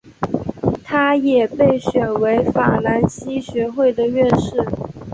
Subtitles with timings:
[0.83, 4.65] 他也被选为法兰西学会的院士。